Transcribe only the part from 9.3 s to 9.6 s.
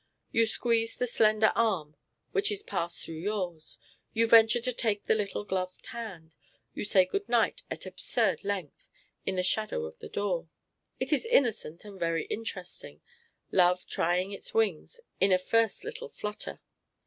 the